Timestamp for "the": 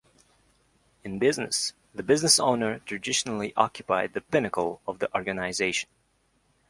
1.93-2.01, 4.15-4.21, 4.97-5.13